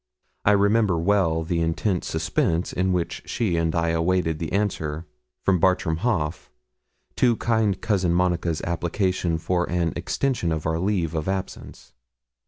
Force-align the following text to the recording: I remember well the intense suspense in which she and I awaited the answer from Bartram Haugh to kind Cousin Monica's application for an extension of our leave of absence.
I 0.45 0.53
remember 0.53 0.97
well 0.97 1.43
the 1.43 1.61
intense 1.61 2.07
suspense 2.07 2.73
in 2.73 2.91
which 2.91 3.21
she 3.27 3.55
and 3.55 3.75
I 3.75 3.89
awaited 3.89 4.39
the 4.39 4.51
answer 4.51 5.05
from 5.43 5.59
Bartram 5.59 5.97
Haugh 5.97 6.49
to 7.17 7.35
kind 7.35 7.79
Cousin 7.79 8.11
Monica's 8.11 8.63
application 8.63 9.37
for 9.37 9.69
an 9.69 9.93
extension 9.95 10.51
of 10.51 10.65
our 10.65 10.79
leave 10.79 11.13
of 11.13 11.27
absence. 11.27 11.93